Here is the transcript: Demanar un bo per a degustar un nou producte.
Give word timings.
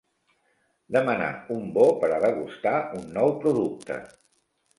Demanar 0.95 1.27
un 1.57 1.61
bo 1.75 1.85
per 2.05 2.09
a 2.15 2.17
degustar 2.25 2.73
un 3.01 3.07
nou 3.19 3.37
producte. 3.45 4.01